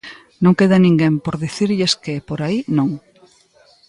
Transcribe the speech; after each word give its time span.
Non 0.43 0.57
queda 0.59 0.83
ninguén 0.85 1.15
por 1.23 1.35
dicirlles 1.45 1.93
que, 2.03 2.13
por 2.29 2.39
aí, 2.45 2.59
non. 2.77 2.89